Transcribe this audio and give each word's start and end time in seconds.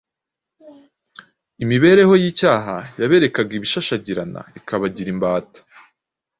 Imibereho 1.63 2.13
y’icyaha 2.21 2.75
yaberekaga 2.99 3.51
ibishashagirana 3.59 4.41
ikabagira 4.59 5.09
imbata. 5.15 5.59